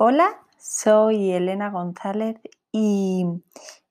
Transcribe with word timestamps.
Hola, 0.00 0.38
soy 0.60 1.32
Elena 1.32 1.70
González 1.70 2.36
y 2.70 3.24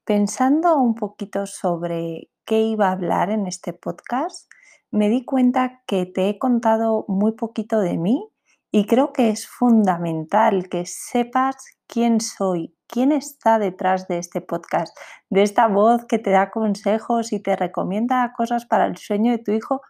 pensando 0.06 0.78
un 0.78 0.96
poquito 0.96 1.46
sobre 1.46 2.30
qué 2.46 2.62
iba 2.62 2.88
a 2.88 2.94
hablar 2.94 3.30
en 3.30 3.46
este 3.46 3.74
podcast, 3.74 4.50
me 4.90 5.10
di 5.10 5.26
cuenta 5.26 5.84
que 5.86 6.06
te 6.06 6.30
he 6.30 6.40
contado 6.40 7.04
muy 7.10 7.34
poquito 7.34 7.82
de 7.82 7.98
mí 7.98 8.26
y 8.72 8.86
creo 8.86 9.12
que 9.12 9.32
es 9.32 9.50
fundamental 9.50 10.70
que 10.70 10.86
sepas 10.86 11.58
quién 11.88 12.22
soy, 12.22 12.74
quién 12.88 13.12
está 13.12 13.60
detrás 13.60 14.08
de 14.08 14.20
este 14.20 14.40
podcast, 14.40 14.98
de 15.30 15.44
esta 15.44 15.68
voz 15.68 16.06
que 16.06 16.20
te 16.20 16.30
da 16.30 16.52
consejos 16.52 17.34
y 17.34 17.42
te 17.42 17.58
recomienda 17.58 18.32
cosas 18.38 18.66
para 18.66 18.86
el 18.86 18.96
sueño 18.96 19.34
de 19.34 19.40
tu 19.40 19.52
hijo, 19.52 19.82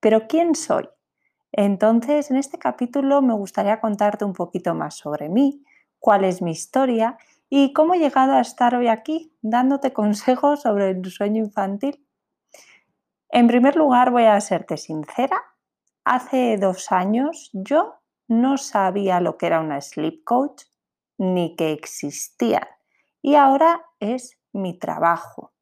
pero 0.00 0.28
quién 0.28 0.54
soy. 0.54 0.88
Entonces, 1.52 2.30
en 2.30 2.36
este 2.36 2.58
capítulo 2.58 3.22
me 3.22 3.34
gustaría 3.34 3.80
contarte 3.80 4.24
un 4.24 4.32
poquito 4.32 4.74
más 4.74 4.96
sobre 4.96 5.28
mí, 5.28 5.64
cuál 5.98 6.24
es 6.24 6.42
mi 6.42 6.50
historia 6.50 7.16
y 7.48 7.72
cómo 7.72 7.94
he 7.94 7.98
llegado 7.98 8.34
a 8.34 8.40
estar 8.40 8.74
hoy 8.74 8.88
aquí 8.88 9.32
dándote 9.40 9.92
consejos 9.94 10.62
sobre 10.62 10.90
el 10.90 11.04
sueño 11.10 11.44
infantil. 11.44 12.04
En 13.30 13.46
primer 13.46 13.76
lugar, 13.76 14.10
voy 14.10 14.24
a 14.24 14.40
serte 14.40 14.76
sincera. 14.76 15.42
Hace 16.04 16.56
dos 16.56 16.90
años 16.92 17.50
yo 17.52 17.96
no 18.26 18.56
sabía 18.56 19.20
lo 19.20 19.36
que 19.36 19.46
era 19.46 19.60
una 19.60 19.80
sleep 19.80 20.24
coach 20.24 20.64
ni 21.18 21.56
que 21.56 21.72
existían 21.72 22.66
y 23.20 23.34
ahora 23.34 23.82
es 24.00 24.38
mi 24.52 24.78
trabajo. 24.78 25.52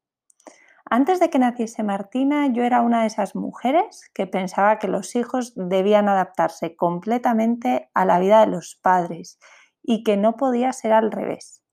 Antes 0.89 1.19
de 1.19 1.29
que 1.29 1.39
naciese 1.39 1.83
Martina, 1.83 2.47
yo 2.47 2.63
era 2.63 2.81
una 2.81 3.01
de 3.01 3.07
esas 3.07 3.35
mujeres 3.35 4.09
que 4.13 4.25
pensaba 4.25 4.79
que 4.79 4.87
los 4.87 5.15
hijos 5.15 5.53
debían 5.55 6.07
adaptarse 6.07 6.75
completamente 6.75 7.89
a 7.93 8.05
la 8.05 8.19
vida 8.19 8.39
de 8.41 8.47
los 8.47 8.79
padres 8.81 9.37
y 9.83 10.03
que 10.03 10.15
no 10.15 10.37
podía 10.37 10.71
ser 10.71 10.93
al 10.93 11.11
revés. 11.11 11.63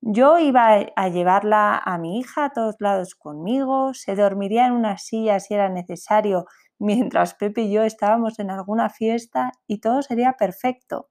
Yo 0.00 0.38
iba 0.38 0.74
a 0.94 1.08
llevarla 1.08 1.76
a 1.78 1.98
mi 1.98 2.18
hija 2.18 2.44
a 2.44 2.50
todos 2.50 2.76
lados 2.78 3.14
conmigo, 3.14 3.94
se 3.94 4.14
dormiría 4.14 4.66
en 4.66 4.74
una 4.74 4.98
silla 4.98 5.40
si 5.40 5.54
era 5.54 5.68
necesario 5.68 6.44
mientras 6.78 7.34
Pepe 7.34 7.62
y 7.62 7.72
yo 7.72 7.82
estábamos 7.82 8.38
en 8.38 8.50
alguna 8.50 8.90
fiesta 8.90 9.52
y 9.66 9.80
todo 9.80 10.02
sería 10.02 10.34
perfecto. 10.34 11.08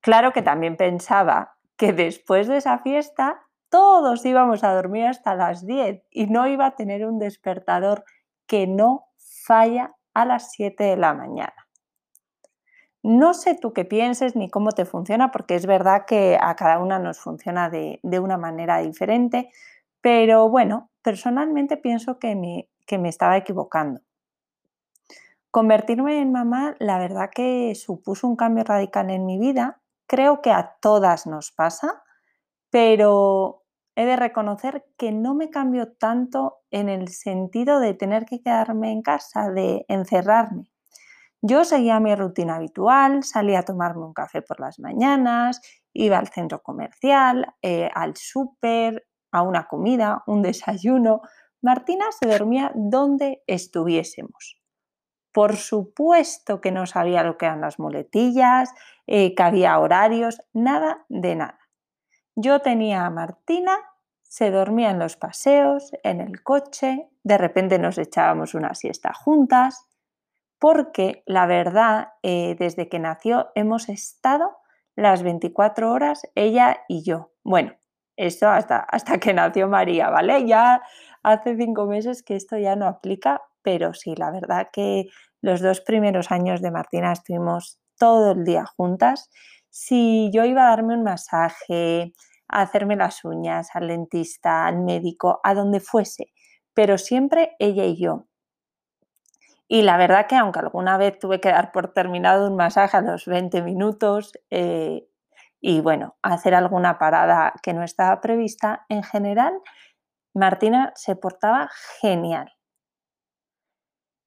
Claro 0.00 0.32
que 0.32 0.42
también 0.42 0.76
pensaba 0.76 1.56
que 1.76 1.92
después 1.92 2.48
de 2.48 2.56
esa 2.56 2.78
fiesta 2.78 3.42
todos 3.72 4.26
íbamos 4.26 4.64
a 4.64 4.74
dormir 4.74 5.06
hasta 5.06 5.34
las 5.34 5.66
10 5.66 6.02
y 6.10 6.26
no 6.26 6.46
iba 6.46 6.66
a 6.66 6.76
tener 6.76 7.06
un 7.06 7.18
despertador 7.18 8.04
que 8.46 8.66
no 8.66 9.06
falla 9.16 9.94
a 10.12 10.26
las 10.26 10.52
7 10.52 10.84
de 10.84 10.96
la 10.98 11.14
mañana. 11.14 11.54
No 13.02 13.32
sé 13.32 13.54
tú 13.54 13.72
qué 13.72 13.86
pienses 13.86 14.36
ni 14.36 14.50
cómo 14.50 14.72
te 14.72 14.84
funciona, 14.84 15.30
porque 15.30 15.54
es 15.54 15.64
verdad 15.64 16.04
que 16.06 16.38
a 16.38 16.54
cada 16.54 16.80
una 16.80 16.98
nos 16.98 17.18
funciona 17.18 17.70
de, 17.70 17.98
una 18.02 18.36
manera 18.36 18.76
diferente, 18.80 19.48
pero 20.02 20.50
bueno, 20.50 20.90
personalmente 21.00 21.78
pienso 21.78 22.18
que 22.18 22.36
me, 22.36 22.68
que 22.86 22.98
me 22.98 23.08
estaba 23.08 23.38
equivocando. 23.38 24.02
Convertirme 25.50 26.20
en 26.20 26.30
mamá, 26.30 26.76
la 26.78 26.98
verdad 26.98 27.30
que 27.34 27.74
supuso 27.74 28.28
un 28.28 28.36
cambio 28.36 28.64
radical 28.64 29.08
en 29.08 29.24
mi 29.24 29.38
vida. 29.38 29.80
Creo 30.06 30.42
que 30.42 30.50
a 30.50 30.76
todas 30.82 31.26
nos 31.26 31.52
pasa, 31.52 32.02
pero 32.68 33.61
he 33.94 34.04
de 34.04 34.16
reconocer 34.16 34.84
que 34.96 35.12
no 35.12 35.34
me 35.34 35.50
cambió 35.50 35.92
tanto 35.92 36.58
en 36.70 36.88
el 36.88 37.08
sentido 37.08 37.80
de 37.80 37.94
tener 37.94 38.24
que 38.24 38.40
quedarme 38.40 38.90
en 38.90 39.02
casa, 39.02 39.50
de 39.50 39.84
encerrarme. 39.88 40.72
Yo 41.42 41.64
seguía 41.64 41.98
mi 41.98 42.14
rutina 42.14 42.56
habitual, 42.56 43.24
salía 43.24 43.60
a 43.60 43.64
tomarme 43.64 44.04
un 44.04 44.14
café 44.14 44.42
por 44.42 44.60
las 44.60 44.78
mañanas, 44.78 45.60
iba 45.92 46.18
al 46.18 46.28
centro 46.28 46.62
comercial, 46.62 47.54
eh, 47.62 47.90
al 47.94 48.16
súper, 48.16 49.06
a 49.32 49.42
una 49.42 49.66
comida, 49.66 50.22
un 50.26 50.42
desayuno. 50.42 51.22
Martina 51.60 52.06
se 52.12 52.28
dormía 52.28 52.70
donde 52.74 53.42
estuviésemos. 53.46 54.60
Por 55.32 55.56
supuesto 55.56 56.60
que 56.60 56.70
no 56.70 56.86
sabía 56.86 57.24
lo 57.24 57.38
que 57.38 57.46
eran 57.46 57.62
las 57.62 57.78
muletillas, 57.78 58.72
eh, 59.06 59.34
que 59.34 59.42
había 59.42 59.78
horarios, 59.78 60.40
nada 60.52 61.04
de 61.08 61.34
nada. 61.34 61.61
Yo 62.34 62.60
tenía 62.60 63.04
a 63.04 63.10
Martina, 63.10 63.76
se 64.22 64.50
dormía 64.50 64.90
en 64.90 64.98
los 64.98 65.16
paseos, 65.16 65.92
en 66.02 66.20
el 66.20 66.42
coche, 66.42 67.08
de 67.22 67.38
repente 67.38 67.78
nos 67.78 67.98
echábamos 67.98 68.54
una 68.54 68.74
siesta 68.74 69.12
juntas, 69.12 69.86
porque 70.58 71.22
la 71.26 71.46
verdad, 71.46 72.14
eh, 72.22 72.56
desde 72.58 72.88
que 72.88 72.98
nació 72.98 73.50
hemos 73.54 73.88
estado 73.88 74.56
las 74.96 75.22
24 75.22 75.92
horas 75.92 76.22
ella 76.34 76.84
y 76.88 77.02
yo. 77.02 77.32
Bueno, 77.42 77.74
esto 78.16 78.48
hasta, 78.48 78.78
hasta 78.78 79.18
que 79.18 79.34
nació 79.34 79.68
María, 79.68 80.08
¿vale? 80.10 80.46
Ya 80.46 80.82
hace 81.22 81.56
cinco 81.56 81.86
meses 81.86 82.22
que 82.22 82.36
esto 82.36 82.56
ya 82.56 82.76
no 82.76 82.86
aplica, 82.86 83.42
pero 83.62 83.94
sí, 83.94 84.14
la 84.16 84.30
verdad 84.30 84.68
que 84.72 85.08
los 85.40 85.60
dos 85.60 85.80
primeros 85.80 86.30
años 86.30 86.62
de 86.62 86.70
Martina 86.70 87.12
estuvimos 87.12 87.80
todo 87.98 88.32
el 88.32 88.44
día 88.44 88.64
juntas. 88.64 89.30
Si 89.72 90.30
yo 90.34 90.44
iba 90.44 90.66
a 90.66 90.68
darme 90.68 90.94
un 90.94 91.02
masaje, 91.02 92.12
a 92.46 92.60
hacerme 92.60 92.94
las 92.94 93.24
uñas, 93.24 93.70
al 93.74 93.88
dentista, 93.88 94.66
al 94.66 94.78
médico, 94.82 95.40
a 95.42 95.54
donde 95.54 95.80
fuese, 95.80 96.26
pero 96.74 96.98
siempre 96.98 97.56
ella 97.58 97.84
y 97.86 97.96
yo. 97.96 98.26
Y 99.68 99.80
la 99.80 99.96
verdad 99.96 100.26
que 100.26 100.36
aunque 100.36 100.58
alguna 100.58 100.98
vez 100.98 101.18
tuve 101.18 101.40
que 101.40 101.48
dar 101.48 101.72
por 101.72 101.94
terminado 101.94 102.46
un 102.46 102.56
masaje 102.56 102.98
a 102.98 103.00
los 103.00 103.24
20 103.24 103.62
minutos 103.62 104.32
eh, 104.50 105.08
y 105.60 105.80
bueno, 105.80 106.16
hacer 106.20 106.54
alguna 106.54 106.98
parada 106.98 107.54
que 107.62 107.72
no 107.72 107.82
estaba 107.82 108.20
prevista, 108.20 108.84
en 108.90 109.02
general 109.02 109.54
Martina 110.34 110.92
se 110.96 111.16
portaba 111.16 111.70
genial. 112.02 112.52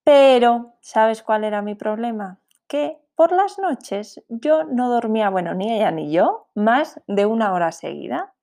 Pero, 0.04 0.78
¿sabes 0.82 1.22
cuál 1.22 1.44
era 1.44 1.62
mi 1.62 1.76
problema? 1.76 2.40
Que 2.68 3.05
por 3.16 3.32
las 3.32 3.58
noches 3.60 4.22
yo 4.28 4.64
no 4.66 4.90
dormía, 4.90 5.30
bueno, 5.30 5.54
ni 5.54 5.74
ella 5.74 5.92
ni 5.92 6.12
yo, 6.12 6.50
más 6.56 7.02
de 7.08 7.26
una 7.26 7.54
hora 7.54 7.72
seguida. 7.72 8.34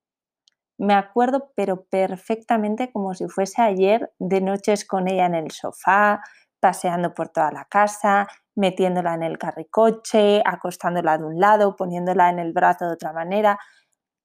Me 0.79 0.95
acuerdo, 0.95 1.53
pero 1.55 1.85
perfectamente 1.85 2.91
como 2.91 3.15
si 3.15 3.29
fuese 3.29 3.63
ayer, 3.63 4.13
de 4.19 4.41
noches 4.41 4.85
con 4.85 5.09
ella 5.09 5.27
en 5.27 5.35
el 5.35 5.51
sofá, 5.51 6.23
paseando 6.61 7.15
por 7.15 7.29
toda 7.29 7.53
la 7.53 7.67
casa, 7.67 8.27
metiéndola 8.55 9.15
en 9.15 9.23
el 9.23 9.39
carricoche, 9.39 10.43
acostándola 10.45 11.19
de 11.19 11.25
un 11.25 11.39
lado, 11.41 11.77
poniéndola 11.77 12.31
en 12.31 12.39
el 12.39 12.53
brazo 12.53 12.87
de 12.87 12.93
otra 12.95 13.13
manera. 13.13 13.59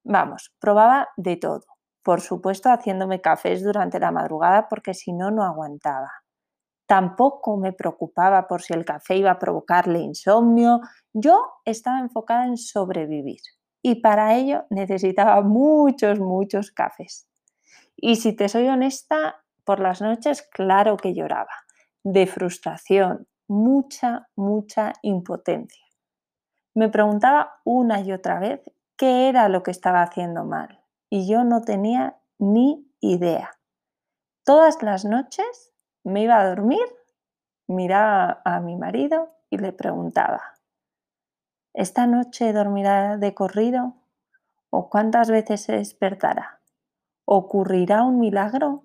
Vamos, 0.03 0.53
probaba 0.59 1.09
de 1.17 1.37
todo. 1.37 1.65
Por 2.03 2.21
supuesto, 2.21 2.69
haciéndome 2.69 3.21
cafés 3.21 3.63
durante 3.63 3.99
la 3.99 4.11
madrugada 4.11 4.67
porque 4.69 4.93
si 4.93 5.13
no, 5.13 5.31
no 5.31 5.43
aguantaba. 5.43 6.11
Tampoco 6.87 7.57
me 7.57 7.73
preocupaba 7.73 8.47
por 8.47 8.61
si 8.61 8.73
el 8.73 8.85
café 8.85 9.17
iba 9.17 9.31
a 9.31 9.39
provocarle 9.39 9.99
insomnio. 9.99 10.79
Yo 11.13 11.37
estaba 11.65 11.99
enfocada 11.99 12.45
en 12.45 12.57
sobrevivir 12.57 13.41
y 13.81 13.95
para 13.95 14.35
ello 14.35 14.65
necesitaba 14.69 15.41
muchos, 15.43 16.19
muchos 16.19 16.71
cafés. 16.71 17.27
Y 17.97 18.15
si 18.15 18.33
te 18.33 18.47
soy 18.47 18.67
honesta, 18.67 19.43
por 19.65 19.81
las 19.81 20.01
noches 20.01 20.41
claro 20.43 20.95
que 20.95 21.13
lloraba, 21.13 21.51
de 22.03 22.25
frustración, 22.25 23.27
mucha, 23.49 24.29
mucha 24.35 24.93
impotencia. 25.01 25.85
Me 26.73 26.89
preguntaba 26.89 27.59
una 27.65 27.99
y 27.99 28.13
otra 28.13 28.39
vez 28.39 28.61
qué 28.95 29.27
era 29.27 29.49
lo 29.49 29.61
que 29.61 29.71
estaba 29.71 30.03
haciendo 30.03 30.45
mal 30.45 30.79
y 31.09 31.27
yo 31.27 31.43
no 31.43 31.61
tenía 31.61 32.17
ni 32.37 32.87
idea. 33.01 33.51
Todas 34.45 34.81
las 34.81 35.03
noches 35.03 35.73
me 36.07 36.23
iba 36.23 36.39
a 36.39 36.47
dormir, 36.47 36.85
miraba 37.67 38.41
a 38.45 38.59
mi 38.59 38.75
marido 38.75 39.29
y 39.49 39.57
le 39.57 39.73
preguntaba, 39.73 40.41
¿esta 41.73 42.07
noche 42.07 42.53
dormirá 42.53 43.17
de 43.17 43.33
corrido? 43.33 43.95
¿O 44.69 44.89
cuántas 44.89 45.29
veces 45.29 45.61
se 45.61 45.73
despertará? 45.73 46.61
¿Ocurrirá 47.25 48.03
un 48.03 48.19
milagro? 48.19 48.83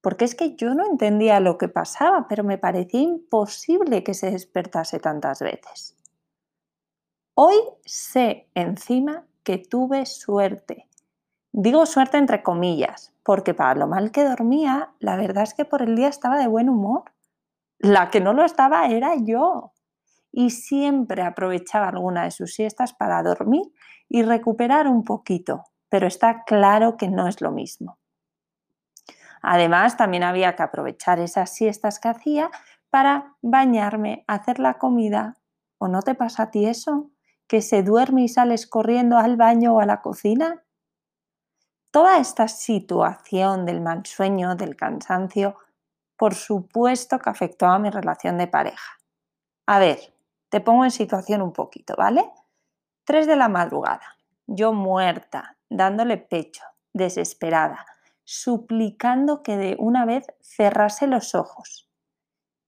Porque 0.00 0.24
es 0.24 0.34
que 0.34 0.56
yo 0.56 0.74
no 0.74 0.86
entendía 0.86 1.40
lo 1.40 1.58
que 1.58 1.68
pasaba, 1.68 2.26
pero 2.28 2.44
me 2.44 2.58
parecía 2.58 3.00
imposible 3.00 4.04
que 4.04 4.14
se 4.14 4.30
despertase 4.30 5.00
tantas 5.00 5.40
veces. 5.40 5.96
Hoy 7.34 7.56
sé 7.84 8.48
encima 8.54 9.26
que 9.42 9.58
tuve 9.58 10.06
suerte. 10.06 10.85
Digo 11.58 11.86
suerte 11.86 12.18
entre 12.18 12.42
comillas, 12.42 13.14
porque 13.22 13.54
para 13.54 13.74
lo 13.74 13.86
mal 13.86 14.10
que 14.10 14.24
dormía, 14.24 14.90
la 14.98 15.16
verdad 15.16 15.44
es 15.44 15.54
que 15.54 15.64
por 15.64 15.80
el 15.80 15.96
día 15.96 16.08
estaba 16.08 16.36
de 16.36 16.48
buen 16.48 16.68
humor. 16.68 17.04
La 17.78 18.10
que 18.10 18.20
no 18.20 18.34
lo 18.34 18.44
estaba 18.44 18.88
era 18.88 19.14
yo. 19.16 19.72
Y 20.30 20.50
siempre 20.50 21.22
aprovechaba 21.22 21.88
alguna 21.88 22.24
de 22.24 22.30
sus 22.30 22.52
siestas 22.52 22.92
para 22.92 23.22
dormir 23.22 23.62
y 24.06 24.22
recuperar 24.22 24.86
un 24.86 25.02
poquito, 25.02 25.64
pero 25.88 26.06
está 26.06 26.44
claro 26.44 26.98
que 26.98 27.08
no 27.08 27.26
es 27.26 27.40
lo 27.40 27.52
mismo. 27.52 27.98
Además, 29.40 29.96
también 29.96 30.24
había 30.24 30.56
que 30.56 30.62
aprovechar 30.62 31.20
esas 31.20 31.54
siestas 31.54 31.98
que 31.98 32.08
hacía 32.08 32.50
para 32.90 33.34
bañarme, 33.40 34.26
hacer 34.26 34.58
la 34.58 34.74
comida. 34.74 35.38
¿O 35.78 35.88
no 35.88 36.02
te 36.02 36.14
pasa 36.14 36.42
a 36.42 36.50
ti 36.50 36.66
eso? 36.66 37.10
que 37.48 37.62
se 37.62 37.82
duerme 37.82 38.24
y 38.24 38.28
sales 38.28 38.66
corriendo 38.66 39.18
al 39.18 39.36
baño 39.36 39.74
o 39.74 39.80
a 39.80 39.86
la 39.86 40.02
cocina? 40.02 40.65
Toda 41.90 42.18
esta 42.18 42.48
situación 42.48 43.64
del 43.64 43.80
mal 43.80 44.04
sueño, 44.04 44.54
del 44.54 44.76
cansancio, 44.76 45.56
por 46.16 46.34
supuesto 46.34 47.18
que 47.18 47.30
afectó 47.30 47.66
a 47.66 47.78
mi 47.78 47.90
relación 47.90 48.38
de 48.38 48.46
pareja. 48.46 48.98
A 49.66 49.78
ver, 49.78 50.14
te 50.48 50.60
pongo 50.60 50.84
en 50.84 50.90
situación 50.90 51.42
un 51.42 51.52
poquito, 51.52 51.94
¿vale? 51.96 52.30
3 53.04 53.26
de 53.26 53.36
la 53.36 53.48
madrugada, 53.48 54.16
yo 54.46 54.72
muerta, 54.72 55.56
dándole 55.68 56.16
pecho, 56.16 56.64
desesperada, 56.92 57.84
suplicando 58.24 59.42
que 59.42 59.56
de 59.56 59.76
una 59.78 60.04
vez 60.04 60.26
cerrase 60.40 61.06
los 61.06 61.34
ojos. 61.34 61.88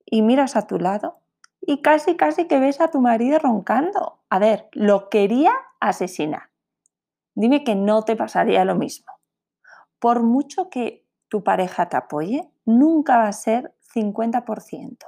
Y 0.05 0.23
miras 0.23 0.57
a 0.57 0.67
tu 0.67 0.79
lado 0.79 1.21
y 1.61 1.83
casi, 1.83 2.17
casi 2.17 2.47
que 2.47 2.61
ves 2.61 2.81
a 2.81 2.91
tu 2.91 3.01
marido 3.01 3.39
roncando. 3.39 4.21
A 4.31 4.39
ver, 4.39 4.69
lo 4.73 5.09
quería 5.09 5.53
asesinar. 5.81 6.48
Dime 7.39 7.63
que 7.63 7.77
no 7.77 8.03
te 8.03 8.17
pasaría 8.17 8.65
lo 8.65 8.75
mismo. 8.75 9.13
Por 10.01 10.25
mucho 10.25 10.71
que 10.71 11.07
tu 11.29 11.45
pareja 11.45 11.89
te 11.89 11.97
apoye, 11.97 12.51
nunca 12.65 13.17
va 13.17 13.29
a 13.29 13.33
ser 13.33 13.77
50%. 13.95 15.07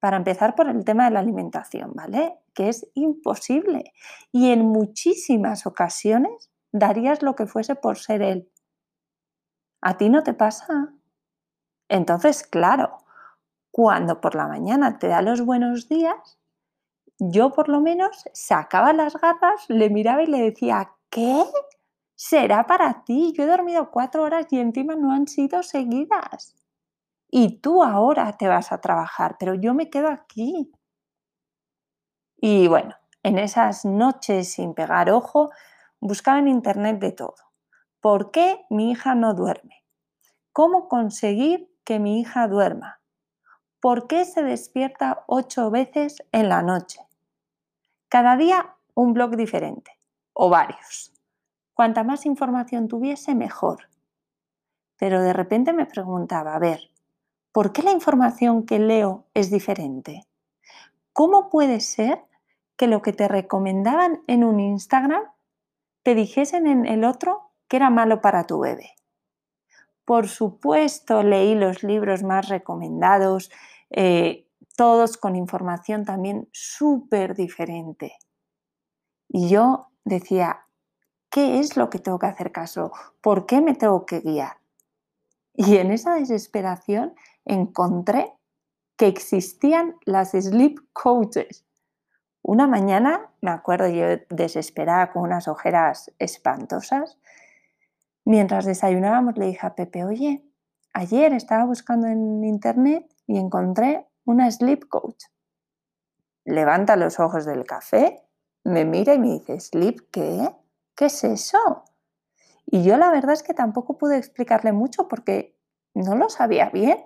Para 0.00 0.16
empezar 0.16 0.56
por 0.56 0.68
el 0.68 0.84
tema 0.84 1.04
de 1.04 1.12
la 1.12 1.20
alimentación, 1.20 1.92
¿vale? 1.94 2.40
Que 2.52 2.68
es 2.68 2.90
imposible. 2.94 3.92
Y 4.32 4.50
en 4.50 4.66
muchísimas 4.66 5.64
ocasiones 5.64 6.50
darías 6.72 7.22
lo 7.22 7.36
que 7.36 7.46
fuese 7.46 7.76
por 7.76 7.96
ser 7.96 8.22
él. 8.22 8.50
¿A 9.80 9.96
ti 9.96 10.08
no 10.08 10.24
te 10.24 10.34
pasa? 10.34 10.92
Entonces, 11.88 12.42
claro, 12.42 12.98
cuando 13.70 14.20
por 14.20 14.34
la 14.34 14.48
mañana 14.48 14.98
te 14.98 15.06
da 15.06 15.22
los 15.22 15.42
buenos 15.42 15.88
días, 15.88 16.40
yo 17.20 17.52
por 17.52 17.68
lo 17.68 17.80
menos 17.80 18.24
sacaba 18.32 18.92
las 18.92 19.14
garras, 19.20 19.64
le 19.68 19.90
miraba 19.90 20.24
y 20.24 20.26
le 20.26 20.40
decía, 20.40 20.90
¿qué? 21.12 21.44
Será 22.16 22.66
para 22.66 23.04
ti. 23.04 23.32
Yo 23.36 23.44
he 23.44 23.46
dormido 23.46 23.90
cuatro 23.92 24.24
horas 24.24 24.46
y 24.50 24.58
encima 24.58 24.96
no 24.96 25.12
han 25.12 25.28
sido 25.28 25.62
seguidas. 25.62 26.56
Y 27.30 27.60
tú 27.60 27.84
ahora 27.84 28.36
te 28.36 28.48
vas 28.48 28.72
a 28.72 28.80
trabajar, 28.80 29.36
pero 29.38 29.54
yo 29.54 29.74
me 29.74 29.90
quedo 29.90 30.08
aquí. 30.08 30.72
Y 32.36 32.66
bueno, 32.66 32.96
en 33.22 33.38
esas 33.38 33.84
noches 33.84 34.52
sin 34.52 34.74
pegar 34.74 35.10
ojo, 35.10 35.50
buscaba 36.00 36.38
en 36.38 36.48
internet 36.48 36.98
de 36.98 37.12
todo. 37.12 37.36
¿Por 38.00 38.32
qué 38.32 38.64
mi 38.68 38.90
hija 38.90 39.14
no 39.14 39.34
duerme? 39.34 39.84
¿Cómo 40.52 40.88
conseguir 40.88 41.70
que 41.84 41.98
mi 41.98 42.20
hija 42.20 42.48
duerma? 42.48 43.00
¿Por 43.80 44.06
qué 44.06 44.24
se 44.24 44.42
despierta 44.42 45.24
ocho 45.26 45.70
veces 45.70 46.22
en 46.32 46.48
la 46.48 46.62
noche? 46.62 47.00
Cada 48.08 48.36
día 48.36 48.76
un 48.94 49.12
blog 49.14 49.36
diferente, 49.36 50.01
o 50.32 50.48
varios. 50.48 51.12
Cuanta 51.74 52.04
más 52.04 52.26
información 52.26 52.88
tuviese, 52.88 53.34
mejor. 53.34 53.88
Pero 54.98 55.22
de 55.22 55.32
repente 55.32 55.72
me 55.72 55.86
preguntaba, 55.86 56.54
a 56.54 56.58
ver, 56.58 56.90
¿por 57.50 57.72
qué 57.72 57.82
la 57.82 57.92
información 57.92 58.64
que 58.66 58.78
leo 58.78 59.26
es 59.34 59.50
diferente? 59.50 60.26
¿Cómo 61.12 61.50
puede 61.50 61.80
ser 61.80 62.24
que 62.76 62.86
lo 62.86 63.02
que 63.02 63.12
te 63.12 63.28
recomendaban 63.28 64.22
en 64.26 64.44
un 64.44 64.60
Instagram 64.60 65.22
te 66.02 66.14
dijesen 66.14 66.66
en 66.66 66.86
el 66.86 67.04
otro 67.04 67.50
que 67.68 67.76
era 67.76 67.90
malo 67.90 68.20
para 68.20 68.46
tu 68.46 68.60
bebé? 68.60 68.92
Por 70.04 70.28
supuesto, 70.28 71.22
leí 71.22 71.54
los 71.54 71.82
libros 71.82 72.22
más 72.22 72.48
recomendados, 72.48 73.50
eh, 73.90 74.48
todos 74.76 75.16
con 75.16 75.36
información 75.36 76.04
también 76.04 76.48
súper 76.52 77.34
diferente. 77.34 78.16
Y 79.28 79.48
yo 79.48 79.91
decía, 80.04 80.66
¿qué 81.30 81.58
es 81.58 81.76
lo 81.76 81.90
que 81.90 81.98
tengo 81.98 82.18
que 82.18 82.26
hacer 82.26 82.52
caso? 82.52 82.92
¿Por 83.20 83.46
qué 83.46 83.60
me 83.60 83.74
tengo 83.74 84.06
que 84.06 84.20
guiar? 84.20 84.58
Y 85.54 85.76
en 85.76 85.90
esa 85.90 86.14
desesperación 86.14 87.14
encontré 87.44 88.32
que 88.96 89.06
existían 89.06 89.96
las 90.04 90.30
sleep 90.30 90.78
coaches. 90.92 91.64
Una 92.42 92.66
mañana, 92.66 93.30
me 93.40 93.50
acuerdo 93.50 93.88
yo 93.88 94.06
desesperada 94.30 95.12
con 95.12 95.22
unas 95.22 95.48
ojeras 95.48 96.12
espantosas, 96.18 97.18
mientras 98.24 98.64
desayunábamos 98.64 99.36
le 99.36 99.46
dije 99.46 99.66
a 99.66 99.74
Pepe, 99.74 100.04
oye, 100.04 100.44
ayer 100.92 101.32
estaba 101.32 101.64
buscando 101.64 102.08
en 102.08 102.44
internet 102.44 103.06
y 103.26 103.38
encontré 103.38 104.06
una 104.24 104.50
sleep 104.50 104.88
coach. 104.88 105.24
Levanta 106.44 106.96
los 106.96 107.20
ojos 107.20 107.44
del 107.44 107.64
café, 107.64 108.22
me 108.64 108.84
mira 108.84 109.14
y 109.14 109.18
me 109.18 109.28
dice, 109.28 109.60
¿sleep 109.60 110.10
qué? 110.10 110.48
¿Qué 110.94 111.06
es 111.06 111.24
eso? 111.24 111.84
Y 112.66 112.84
yo 112.84 112.96
la 112.96 113.10
verdad 113.10 113.32
es 113.32 113.42
que 113.42 113.54
tampoco 113.54 113.98
pude 113.98 114.16
explicarle 114.16 114.72
mucho 114.72 115.08
porque 115.08 115.56
no 115.94 116.14
lo 116.14 116.28
sabía 116.28 116.70
bien. 116.70 117.04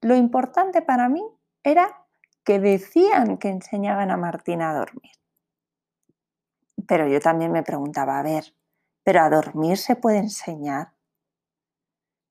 Lo 0.00 0.14
importante 0.14 0.82
para 0.82 1.08
mí 1.08 1.24
era 1.62 2.04
que 2.44 2.60
decían 2.60 3.38
que 3.38 3.48
enseñaban 3.48 4.10
a 4.10 4.16
Martina 4.16 4.70
a 4.70 4.74
dormir. 4.74 5.12
Pero 6.86 7.08
yo 7.08 7.20
también 7.20 7.52
me 7.52 7.62
preguntaba, 7.62 8.18
a 8.18 8.22
ver, 8.22 8.54
¿pero 9.02 9.22
a 9.22 9.30
dormir 9.30 9.78
se 9.78 9.96
puede 9.96 10.18
enseñar? 10.18 10.92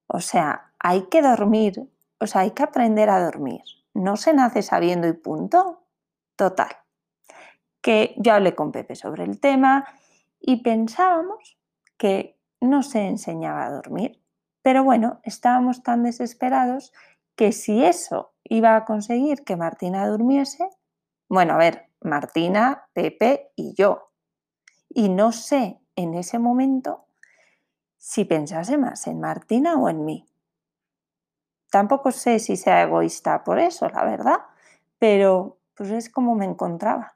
O 0.08 0.20
sea, 0.20 0.72
hay 0.80 1.08
que 1.08 1.22
dormir 1.22 1.90
o 2.20 2.28
sea, 2.28 2.42
hay 2.42 2.52
que 2.52 2.64
aprender 2.64 3.10
a 3.10 3.24
dormir. 3.24 3.62
No 3.94 4.18
se 4.18 4.34
nace 4.34 4.62
sabiendo 4.62 5.08
y 5.08 5.14
punto. 5.14 5.84
Total. 6.36 6.70
Que 7.86 8.16
yo 8.18 8.34
hablé 8.34 8.56
con 8.56 8.72
Pepe 8.72 8.96
sobre 8.96 9.26
el 9.26 9.40
tema 9.40 9.86
y 10.40 10.64
pensábamos 10.64 11.60
que 11.98 12.36
no 12.60 12.82
se 12.82 13.06
enseñaba 13.08 13.64
a 13.64 13.70
dormir. 13.70 14.20
Pero 14.64 14.84
bueno, 14.84 15.20
estábamos 15.22 15.84
tan 15.84 16.02
desesperados 16.02 16.94
que 17.36 17.52
si 17.52 17.86
eso 17.86 18.34
iba 18.44 18.76
a 18.76 18.86
conseguir 18.86 19.44
que 19.44 19.56
Martina 19.56 20.08
durmiese, 20.08 20.68
bueno, 21.30 21.54
a 21.54 21.58
ver, 21.58 21.92
Martina, 22.02 22.88
Pepe 22.94 23.52
y 23.56 23.76
yo. 23.76 24.10
Y 24.90 25.10
no 25.10 25.32
sé 25.32 25.80
en 25.96 26.16
ese 26.16 26.40
momento 26.40 27.06
si 27.98 28.26
pensase 28.26 28.80
más 28.80 29.06
en 29.06 29.20
Martina 29.20 29.76
o 29.76 29.90
en 29.90 30.06
mí. 30.06 30.26
Tampoco 31.70 32.12
sé 32.12 32.40
si 32.40 32.58
sea 32.58 32.82
egoísta 32.82 33.44
por 33.44 33.60
eso, 33.60 33.88
la 33.90 34.06
verdad, 34.06 34.40
pero 34.98 35.60
pues 35.76 35.92
es 35.92 36.10
como 36.10 36.34
me 36.34 36.46
encontraba. 36.46 37.15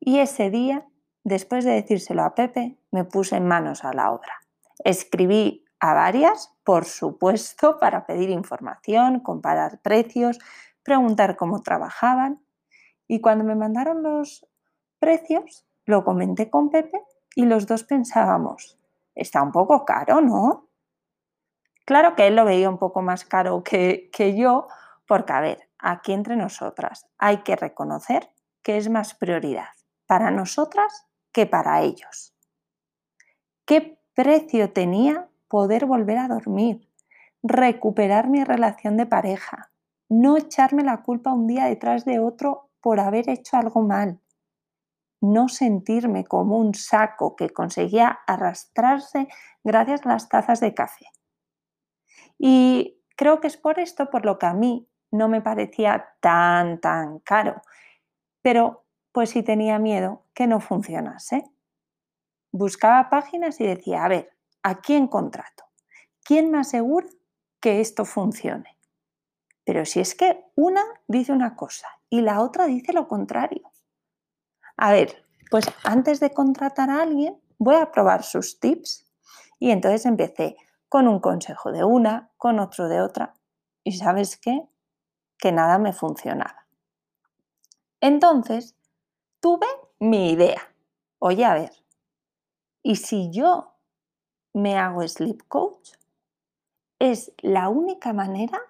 Y 0.00 0.18
ese 0.18 0.50
día, 0.50 0.86
después 1.24 1.64
de 1.64 1.72
decírselo 1.72 2.22
a 2.22 2.34
Pepe, 2.34 2.78
me 2.90 3.04
puse 3.04 3.40
manos 3.40 3.84
a 3.84 3.92
la 3.92 4.12
obra. 4.12 4.40
Escribí 4.84 5.64
a 5.80 5.94
varias, 5.94 6.54
por 6.64 6.84
supuesto, 6.84 7.78
para 7.80 8.06
pedir 8.06 8.30
información, 8.30 9.20
comparar 9.20 9.80
precios, 9.80 10.38
preguntar 10.82 11.36
cómo 11.36 11.62
trabajaban. 11.62 12.42
Y 13.08 13.20
cuando 13.20 13.44
me 13.44 13.54
mandaron 13.54 14.02
los 14.02 14.46
precios, 14.98 15.66
lo 15.84 16.04
comenté 16.04 16.50
con 16.50 16.70
Pepe 16.70 17.02
y 17.34 17.46
los 17.46 17.66
dos 17.66 17.84
pensábamos, 17.84 18.78
está 19.14 19.42
un 19.42 19.52
poco 19.52 19.84
caro, 19.84 20.20
¿no? 20.20 20.68
Claro 21.84 22.16
que 22.16 22.26
él 22.26 22.34
lo 22.34 22.44
veía 22.44 22.68
un 22.68 22.78
poco 22.78 23.02
más 23.02 23.24
caro 23.24 23.62
que, 23.62 24.10
que 24.12 24.36
yo, 24.36 24.66
porque, 25.06 25.32
a 25.32 25.40
ver, 25.40 25.68
aquí 25.78 26.12
entre 26.12 26.34
nosotras 26.34 27.06
hay 27.18 27.38
que 27.38 27.54
reconocer 27.54 28.30
que 28.62 28.76
es 28.76 28.88
más 28.88 29.14
prioridad 29.14 29.68
para 30.06 30.30
nosotras 30.30 31.06
que 31.32 31.46
para 31.46 31.82
ellos. 31.82 32.34
¿Qué 33.66 33.98
precio 34.14 34.72
tenía 34.72 35.28
poder 35.48 35.86
volver 35.86 36.18
a 36.18 36.28
dormir, 36.28 36.88
recuperar 37.42 38.28
mi 38.28 38.42
relación 38.44 38.96
de 38.96 39.06
pareja, 39.06 39.70
no 40.08 40.36
echarme 40.36 40.82
la 40.82 41.02
culpa 41.02 41.32
un 41.32 41.46
día 41.46 41.66
detrás 41.66 42.04
de 42.04 42.18
otro 42.18 42.70
por 42.80 43.00
haber 43.00 43.28
hecho 43.28 43.56
algo 43.56 43.82
mal, 43.82 44.20
no 45.20 45.48
sentirme 45.48 46.24
como 46.24 46.58
un 46.58 46.74
saco 46.74 47.36
que 47.36 47.50
conseguía 47.50 48.20
arrastrarse 48.26 49.28
gracias 49.64 50.06
a 50.06 50.08
las 50.10 50.28
tazas 50.28 50.60
de 50.60 50.74
café? 50.74 51.06
Y 52.38 53.02
creo 53.16 53.40
que 53.40 53.48
es 53.48 53.56
por 53.56 53.78
esto 53.78 54.10
por 54.10 54.24
lo 54.24 54.38
que 54.38 54.46
a 54.46 54.54
mí 54.54 54.88
no 55.10 55.28
me 55.28 55.40
parecía 55.40 56.06
tan, 56.20 56.80
tan 56.80 57.20
caro. 57.20 57.62
Pero 58.42 58.85
pues 59.16 59.30
sí 59.30 59.42
tenía 59.42 59.78
miedo 59.78 60.26
que 60.34 60.46
no 60.46 60.60
funcionase. 60.60 61.50
Buscaba 62.52 63.08
páginas 63.08 63.58
y 63.62 63.66
decía, 63.66 64.04
a 64.04 64.08
ver, 64.08 64.36
¿a 64.62 64.82
quién 64.82 65.06
contrato? 65.06 65.64
¿Quién 66.22 66.50
me 66.50 66.58
asegura 66.58 67.08
que 67.58 67.80
esto 67.80 68.04
funcione? 68.04 68.76
Pero 69.64 69.86
si 69.86 70.00
es 70.00 70.14
que 70.14 70.44
una 70.54 70.82
dice 71.08 71.32
una 71.32 71.56
cosa 71.56 71.88
y 72.10 72.20
la 72.20 72.42
otra 72.42 72.66
dice 72.66 72.92
lo 72.92 73.08
contrario. 73.08 73.72
A 74.76 74.92
ver, 74.92 75.24
pues 75.50 75.64
antes 75.82 76.20
de 76.20 76.34
contratar 76.34 76.90
a 76.90 77.00
alguien, 77.00 77.40
voy 77.56 77.76
a 77.76 77.90
probar 77.90 78.22
sus 78.22 78.60
tips. 78.60 79.10
Y 79.58 79.70
entonces 79.70 80.04
empecé, 80.04 80.58
con 80.90 81.08
un 81.08 81.20
consejo 81.20 81.72
de 81.72 81.84
una, 81.84 82.32
con 82.36 82.58
otro 82.58 82.86
de 82.86 83.00
otra. 83.00 83.34
Y 83.82 83.92
sabes 83.92 84.36
qué? 84.36 84.68
Que 85.38 85.52
nada 85.52 85.78
me 85.78 85.94
funcionaba. 85.94 86.66
Entonces, 88.02 88.76
tuve 89.40 89.66
mi 89.98 90.30
idea. 90.30 90.60
Oye, 91.18 91.44
a 91.44 91.54
ver, 91.54 91.72
¿y 92.82 92.96
si 92.96 93.30
yo 93.30 93.74
me 94.52 94.76
hago 94.76 95.06
sleep 95.06 95.42
coach? 95.48 95.92
Es 96.98 97.32
la 97.42 97.68
única 97.68 98.12
manera 98.12 98.60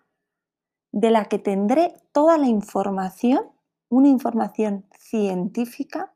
de 0.93 1.11
la 1.11 1.27
que 1.27 1.39
tendré 1.39 1.95
toda 2.13 2.39
la 2.39 2.47
información, 2.47 3.51
una 3.89 4.09
información 4.09 4.87
científica, 4.99 6.15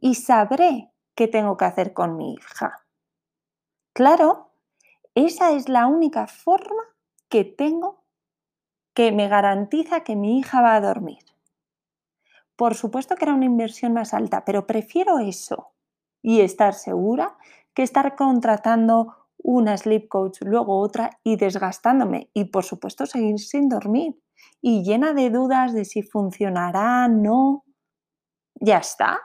y 0.00 0.16
sabré 0.16 0.90
qué 1.14 1.28
tengo 1.28 1.56
que 1.56 1.64
hacer 1.64 1.92
con 1.92 2.16
mi 2.16 2.34
hija. 2.34 2.84
Claro, 3.92 4.50
esa 5.14 5.52
es 5.52 5.68
la 5.68 5.86
única 5.86 6.26
forma 6.26 6.82
que 7.28 7.44
tengo 7.44 8.02
que 8.94 9.12
me 9.12 9.28
garantiza 9.28 10.04
que 10.04 10.16
mi 10.16 10.38
hija 10.38 10.60
va 10.60 10.74
a 10.74 10.80
dormir. 10.80 11.31
Por 12.56 12.74
supuesto 12.74 13.16
que 13.16 13.24
era 13.24 13.34
una 13.34 13.46
inversión 13.46 13.92
más 13.92 14.14
alta, 14.14 14.44
pero 14.44 14.66
prefiero 14.66 15.18
eso 15.18 15.72
y 16.22 16.40
estar 16.40 16.74
segura 16.74 17.36
que 17.74 17.82
estar 17.82 18.14
contratando 18.16 19.16
una 19.38 19.76
sleep 19.76 20.08
coach, 20.08 20.38
luego 20.42 20.78
otra 20.78 21.18
y 21.24 21.36
desgastándome 21.36 22.30
y 22.32 22.44
por 22.46 22.64
supuesto 22.64 23.06
seguir 23.06 23.40
sin 23.40 23.68
dormir 23.68 24.16
y 24.60 24.84
llena 24.84 25.12
de 25.14 25.30
dudas 25.30 25.72
de 25.72 25.84
si 25.84 26.02
funcionará, 26.02 27.08
no. 27.08 27.64
Ya 28.54 28.78
está. 28.78 29.18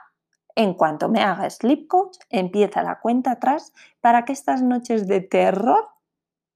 En 0.56 0.74
cuanto 0.74 1.08
me 1.08 1.20
haga 1.20 1.48
sleep 1.48 1.86
coach, 1.86 2.16
empieza 2.30 2.82
la 2.82 2.98
cuenta 3.00 3.32
atrás 3.32 3.72
para 4.00 4.24
que 4.24 4.32
estas 4.32 4.62
noches 4.62 5.06
de 5.06 5.20
terror 5.20 5.88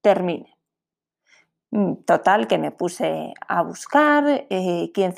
terminen. 0.01 0.52
Mm, 1.73 2.03
total, 2.05 2.47
que 2.47 2.59
me 2.59 2.69
puse 2.69 3.33
a 3.47 3.63
buscar 3.63 4.45
eh, 4.51 4.91
quién, 4.93 5.11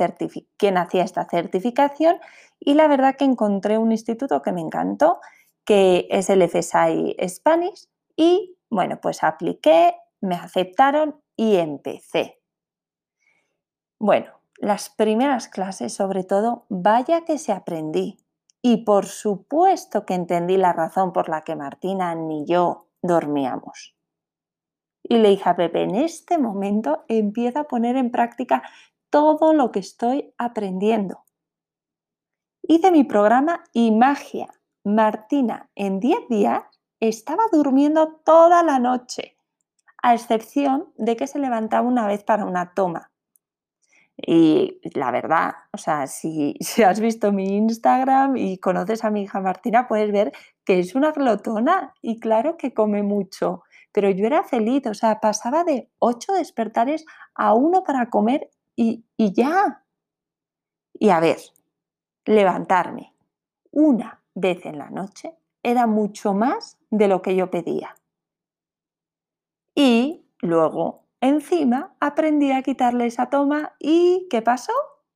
quién 0.56 0.78
hacía 0.78 1.04
esta 1.04 1.26
certificación 1.26 2.18
y 2.62 2.76
la 2.76 2.88
verdad 2.88 3.18
que 3.18 3.26
encontré 3.26 3.78
un 3.78 3.92
instituto 3.92 4.42
que 4.42 4.54
me 4.54 4.62
encantó, 4.62 5.20
que 5.66 6.08
es 6.10 6.30
el 6.30 6.42
FSI 6.42 7.18
Spanish 7.28 7.90
y 8.16 8.58
bueno, 8.70 9.02
pues 9.02 9.22
apliqué, 9.24 9.98
me 10.22 10.36
aceptaron 10.36 11.22
y 11.36 11.58
empecé. 11.58 12.40
Bueno, 14.00 14.32
las 14.58 14.90
primeras 14.90 15.50
clases 15.50 15.94
sobre 15.94 16.24
todo, 16.24 16.68
vaya 16.70 17.26
que 17.26 17.38
se 17.38 17.52
aprendí. 17.52 18.18
Y 18.62 18.86
por 18.86 19.08
supuesto 19.08 20.06
que 20.06 20.14
entendí 20.14 20.56
la 20.56 20.72
razón 20.72 21.12
por 21.12 21.28
la 21.28 21.42
que 21.42 21.58
Martina 21.58 22.16
ni 22.16 22.46
yo 22.46 22.88
dormíamos. 23.02 23.95
Y 25.08 25.18
le 25.18 25.30
dije 25.30 25.48
a 25.48 25.56
Pepe, 25.56 25.84
en 25.84 25.94
este 25.94 26.40
momento 26.40 27.06
empieza 27.08 27.62
a 27.62 27.68
poner 27.68 27.96
en 27.96 28.10
práctica 28.10 28.64
todo 29.12 29.54
lo 29.54 29.72
que 29.72 29.80
estoy 29.80 30.34
aprendiendo. 30.40 31.24
Hice 32.64 32.92
mi 32.92 33.04
programa 33.04 33.64
y 33.72 33.92
magia. 33.92 34.48
Martina 34.84 35.70
en 35.76 36.00
10 36.00 36.28
días 36.30 36.64
estaba 37.00 37.44
durmiendo 37.52 38.20
toda 38.26 38.64
la 38.64 38.80
noche, 38.80 39.38
a 40.02 40.16
excepción 40.16 40.92
de 40.96 41.16
que 41.16 41.28
se 41.28 41.38
levantaba 41.38 41.88
una 41.88 42.08
vez 42.08 42.24
para 42.24 42.46
una 42.46 42.74
toma. 42.74 43.12
Y 44.18 44.80
la 44.96 45.12
verdad, 45.12 45.54
o 45.72 45.78
sea, 45.78 46.08
si, 46.08 46.58
has 46.86 47.00
visto 47.00 47.32
mi 47.32 47.58
Instagram 47.58 48.38
y 48.38 48.58
conoces 48.58 49.04
a 49.04 49.12
mi 49.12 49.24
hija 49.24 49.40
Martina, 49.40 49.88
puedes 49.88 50.12
ver 50.12 50.32
que 50.64 50.80
es 50.80 50.96
una 50.96 51.12
glotona 51.12 51.94
y 52.02 52.20
claro 52.20 52.58
que 52.58 52.74
come 52.74 53.04
mucho. 53.04 53.65
Pero 53.96 54.10
yo 54.10 54.26
era 54.26 54.44
feliz, 54.44 54.86
o 54.88 54.94
sea, 54.94 55.22
pasaba 55.22 55.64
de 55.64 55.90
ocho 56.00 56.34
despertares 56.34 57.06
a 57.34 57.54
uno 57.54 57.82
para 57.86 58.10
comer 58.10 58.52
y, 58.76 59.06
y 59.16 59.32
ya. 59.32 59.86
Y 60.94 61.12
a 61.12 61.22
ver, 61.22 61.38
levantarme 62.26 63.16
una 63.72 64.22
vez 64.34 64.66
en 64.66 64.80
la 64.80 64.90
noche 64.90 65.38
era 65.64 65.88
mucho 65.88 66.34
más 66.34 66.78
de 66.90 67.08
lo 67.08 67.22
que 67.22 67.38
yo 67.38 67.50
pedía. 67.50 67.96
Y 69.74 70.26
luego, 70.42 71.06
encima, 71.22 71.96
aprendí 72.02 72.52
a 72.52 72.64
quitarle 72.64 73.06
esa 73.06 73.30
toma 73.30 73.76
y 73.80 74.28
¿qué 74.30 74.42
pasó? 74.42 74.74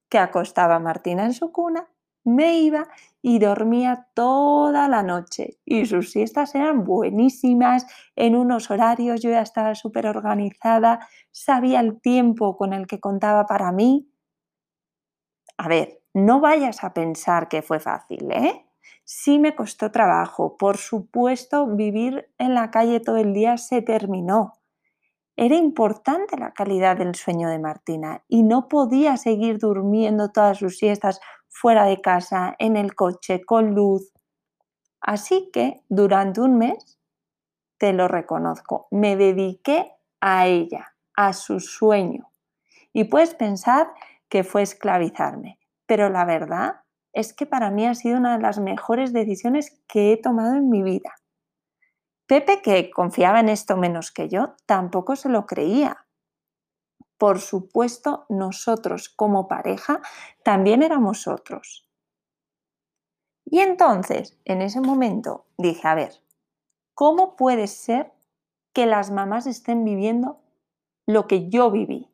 Que 0.07 0.19
acostaba 0.19 0.75
a 0.75 0.79
Martina 0.79 1.25
en 1.25 1.33
su 1.33 1.51
cuna, 1.51 1.89
me 2.23 2.59
iba 2.59 2.87
y 3.21 3.39
dormía 3.39 4.07
toda 4.13 4.87
la 4.87 5.03
noche. 5.03 5.57
Y 5.65 5.85
sus 5.85 6.11
siestas 6.11 6.55
eran 6.55 6.83
buenísimas, 6.83 7.85
en 8.15 8.35
unos 8.35 8.71
horarios 8.71 9.21
yo 9.21 9.29
ya 9.29 9.41
estaba 9.41 9.75
súper 9.75 10.07
organizada, 10.07 11.07
sabía 11.31 11.79
el 11.81 11.99
tiempo 12.01 12.57
con 12.57 12.73
el 12.73 12.87
que 12.87 12.99
contaba 12.99 13.45
para 13.45 13.71
mí. 13.71 14.09
A 15.57 15.67
ver, 15.67 16.01
no 16.13 16.39
vayas 16.39 16.83
a 16.83 16.93
pensar 16.93 17.49
que 17.49 17.61
fue 17.61 17.79
fácil, 17.79 18.31
¿eh? 18.31 18.65
Sí 19.03 19.39
me 19.39 19.55
costó 19.55 19.91
trabajo. 19.91 20.57
Por 20.57 20.77
supuesto, 20.77 21.67
vivir 21.67 22.29
en 22.37 22.53
la 22.53 22.71
calle 22.71 22.99
todo 22.99 23.17
el 23.17 23.33
día 23.33 23.57
se 23.57 23.81
terminó. 23.81 24.53
Era 25.35 25.55
importante 25.55 26.37
la 26.37 26.51
calidad 26.51 26.97
del 26.97 27.15
sueño 27.15 27.49
de 27.49 27.59
Martina 27.59 28.23
y 28.27 28.43
no 28.43 28.67
podía 28.67 29.17
seguir 29.17 29.57
durmiendo 29.57 30.31
todas 30.31 30.57
sus 30.57 30.77
siestas 30.77 31.21
fuera 31.49 31.85
de 31.85 32.01
casa, 32.01 32.55
en 32.59 32.77
el 32.77 32.95
coche, 32.95 33.43
con 33.43 33.75
luz. 33.75 34.13
Así 35.01 35.49
que 35.51 35.83
durante 35.89 36.41
un 36.41 36.57
mes, 36.57 36.99
te 37.77 37.93
lo 37.93 38.07
reconozco, 38.07 38.87
me 38.91 39.15
dediqué 39.15 39.91
a 40.21 40.47
ella, 40.47 40.95
a 41.15 41.33
su 41.33 41.59
sueño. 41.59 42.31
Y 42.93 43.05
puedes 43.05 43.35
pensar 43.35 43.91
que 44.29 44.43
fue 44.43 44.61
esclavizarme, 44.61 45.59
pero 45.85 46.09
la 46.09 46.25
verdad 46.25 46.81
es 47.13 47.33
que 47.33 47.45
para 47.45 47.71
mí 47.71 47.85
ha 47.87 47.95
sido 47.95 48.17
una 48.17 48.37
de 48.37 48.43
las 48.43 48.59
mejores 48.59 49.13
decisiones 49.13 49.81
que 49.87 50.13
he 50.13 50.17
tomado 50.17 50.55
en 50.55 50.69
mi 50.69 50.83
vida. 50.83 51.15
Pepe, 52.27 52.61
que 52.61 52.91
confiaba 52.91 53.39
en 53.39 53.49
esto 53.49 53.75
menos 53.75 54.11
que 54.11 54.29
yo, 54.29 54.55
tampoco 54.67 55.15
se 55.15 55.29
lo 55.29 55.47
creía. 55.47 56.05
Por 57.19 57.39
supuesto, 57.39 58.25
nosotros 58.29 59.09
como 59.09 59.49
pareja 59.49 60.01
también 60.41 60.81
éramos 60.81 61.27
otros. 61.27 61.85
Y 63.43 63.59
entonces, 63.59 64.39
en 64.45 64.61
ese 64.61 64.79
momento, 64.79 65.45
dije, 65.57 65.85
a 65.85 65.95
ver, 65.95 66.13
¿cómo 66.93 67.35
puede 67.35 67.67
ser 67.67 68.13
que 68.71 68.85
las 68.85 69.11
mamás 69.11 69.47
estén 69.47 69.83
viviendo 69.83 70.39
lo 71.05 71.27
que 71.27 71.49
yo 71.49 71.71
viví? 71.71 72.09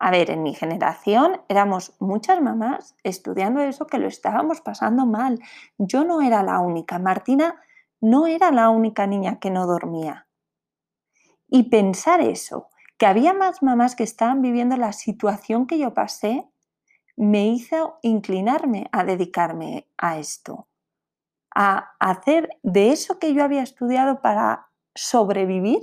A 0.00 0.10
ver, 0.10 0.30
en 0.30 0.42
mi 0.42 0.52
generación 0.52 1.40
éramos 1.48 1.94
muchas 2.00 2.42
mamás 2.42 2.96
estudiando 3.04 3.60
eso 3.60 3.86
que 3.86 3.98
lo 3.98 4.08
estábamos 4.08 4.60
pasando 4.60 5.06
mal. 5.06 5.38
Yo 5.78 6.02
no 6.02 6.22
era 6.22 6.42
la 6.42 6.58
única. 6.58 6.98
Martina 6.98 7.62
no 8.00 8.26
era 8.26 8.50
la 8.50 8.68
única 8.68 9.06
niña 9.06 9.38
que 9.38 9.50
no 9.50 9.64
dormía. 9.64 10.26
Y 11.46 11.70
pensar 11.70 12.20
eso, 12.20 12.71
que 13.02 13.06
había 13.06 13.34
más 13.34 13.64
mamás 13.64 13.96
que 13.96 14.04
estaban 14.04 14.42
viviendo 14.42 14.76
la 14.76 14.92
situación 14.92 15.66
que 15.66 15.76
yo 15.76 15.92
pasé, 15.92 16.48
me 17.16 17.48
hizo 17.48 17.98
inclinarme 18.02 18.88
a 18.92 19.02
dedicarme 19.02 19.88
a 19.98 20.18
esto, 20.18 20.68
a 21.52 21.96
hacer 21.98 22.60
de 22.62 22.92
eso 22.92 23.18
que 23.18 23.34
yo 23.34 23.42
había 23.42 23.64
estudiado 23.64 24.20
para 24.20 24.68
sobrevivir, 24.94 25.80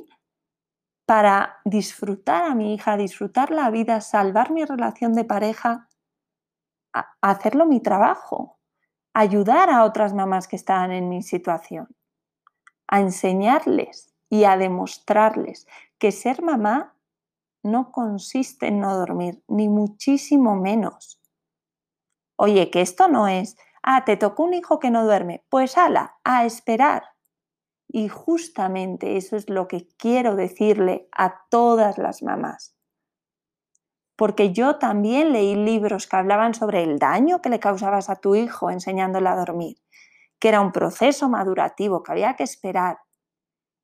para 1.06 1.58
disfrutar 1.66 2.46
a 2.46 2.56
mi 2.56 2.74
hija, 2.74 2.96
disfrutar 2.96 3.52
la 3.52 3.70
vida, 3.70 4.00
salvar 4.00 4.52
mi 4.52 4.64
relación 4.64 5.12
de 5.12 5.26
pareja, 5.26 5.90
hacerlo 7.20 7.66
mi 7.66 7.82
trabajo, 7.82 8.62
ayudar 9.14 9.70
a 9.70 9.84
otras 9.84 10.14
mamás 10.14 10.48
que 10.48 10.56
estaban 10.56 10.94
en 10.94 11.10
mi 11.10 11.22
situación, 11.22 11.90
a 12.88 13.02
enseñarles 13.02 14.16
y 14.30 14.46
a 14.46 14.56
demostrarles 14.56 15.68
que 15.98 16.14
ser 16.14 16.42
mamá 16.42 16.96
no 17.64 17.92
consiste 17.92 18.68
en 18.68 18.80
no 18.80 18.98
dormir, 18.98 19.44
ni 19.48 19.70
muchísimo 19.70 20.56
menos. 20.56 21.22
Oye, 22.38 22.70
que 22.72 22.82
esto 22.82 23.08
no 23.08 23.28
es, 23.28 23.58
ah, 23.84 24.06
te 24.06 24.18
tocó 24.18 24.44
un 24.44 24.54
hijo 24.54 24.80
que 24.80 24.92
no 24.92 25.04
duerme, 25.04 25.46
pues 25.50 25.78
ala, 25.78 26.20
a 26.24 26.46
esperar. 26.46 27.04
Y 27.88 28.08
justamente 28.08 29.18
eso 29.18 29.36
es 29.36 29.50
lo 29.50 29.68
que 29.68 29.88
quiero 29.98 30.36
decirle 30.36 31.10
a 31.12 31.46
todas 31.50 31.98
las 31.98 32.22
mamás. 32.22 32.76
Porque 34.16 34.52
yo 34.52 34.78
también 34.78 35.34
leí 35.34 35.56
libros 35.56 36.06
que 36.06 36.18
hablaban 36.18 36.54
sobre 36.54 36.84
el 36.84 37.00
daño 37.00 37.42
que 37.42 37.50
le 37.50 37.60
causabas 37.60 38.10
a 38.10 38.18
tu 38.18 38.36
hijo 38.36 38.70
enseñándole 38.70 39.30
a 39.30 39.36
dormir, 39.36 39.78
que 40.40 40.50
era 40.50 40.62
un 40.62 40.72
proceso 40.72 41.30
madurativo, 41.30 42.04
que 42.04 42.12
había 42.12 42.36
que 42.36 42.44
esperar. 42.44 43.00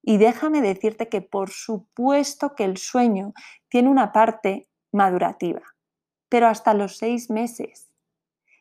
Y 0.07 0.17
déjame 0.17 0.61
decirte 0.61 1.09
que 1.09 1.21
por 1.21 1.49
supuesto 1.49 2.53
que 2.53 2.63
el 2.63 2.77
sueño 2.77 3.33
tiene 3.69 3.89
una 3.89 4.11
parte 4.11 4.69
madurativa, 4.91 5.63
pero 6.29 6.47
hasta 6.47 6.75
los 6.75 6.97
seis 6.97 7.31
meses. 7.31 7.89